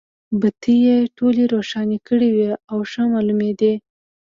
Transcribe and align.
بټۍ 0.39 0.77
یې 0.87 0.97
ټولې 1.17 1.43
روښانه 1.53 1.97
کړې 2.07 2.29
وې 2.35 2.51
او 2.71 2.79
ښه 2.91 3.03
مالومېدې. 3.11 3.73